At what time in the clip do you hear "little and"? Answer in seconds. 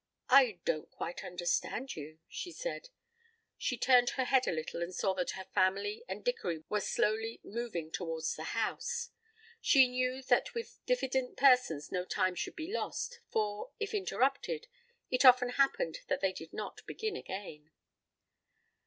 4.51-4.95